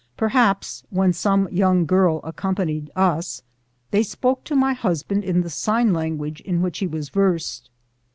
Perhaps, 0.17 0.83
when 0.89 1.13
some 1.13 1.47
young 1.51 1.85
girl 1.85 2.21
accompanied 2.23 2.89
us, 2.95 3.43
they 3.91 4.01
spoke 4.01 4.43
to 4.45 4.55
my 4.55 4.73
hus 4.73 5.03
band 5.03 5.23
in 5.23 5.41
the 5.41 5.49
sign 5.51 5.93
language, 5.93 6.41
in 6.41 6.63
which 6.63 6.79
he 6.79 6.87
was 6.87 7.09
versed. 7.09 7.69